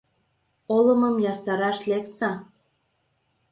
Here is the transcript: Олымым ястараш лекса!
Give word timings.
Олымым 0.75 1.15
ястараш 1.31 1.77
лекса! 1.89 2.31